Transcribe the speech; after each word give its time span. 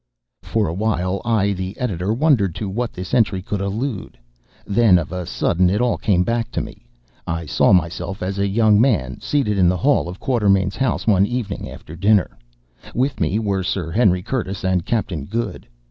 For 0.41 0.67
a 0.67 0.73
while 0.73 1.21
I, 1.23 1.51
the 1.53 1.77
Editor, 1.77 2.11
wondered 2.11 2.55
to 2.55 2.67
what 2.67 2.91
this 2.91 3.13
entry 3.13 3.43
could 3.43 3.61
allude. 3.61 4.17
Then 4.65 4.97
of 4.97 5.11
a 5.11 5.27
sudden 5.27 5.69
it 5.69 5.79
all 5.79 5.99
came 5.99 6.23
back 6.23 6.49
to 6.53 6.59
me. 6.59 6.87
I 7.27 7.45
saw 7.45 7.71
myself, 7.71 8.23
as 8.23 8.39
a 8.39 8.47
young 8.47 8.81
man, 8.81 9.19
seated 9.21 9.59
in 9.59 9.69
the 9.69 9.77
hall 9.77 10.09
of 10.09 10.19
Quatermain's 10.19 10.75
house 10.75 11.05
one 11.05 11.27
evening 11.27 11.69
after 11.69 11.95
dinner. 11.95 12.35
With 12.95 13.19
me 13.19 13.37
were 13.37 13.61
Sir 13.61 13.91
Henry 13.91 14.23
Curtis 14.23 14.65
and 14.65 14.87
Captain 14.87 15.25
Good. 15.25 15.67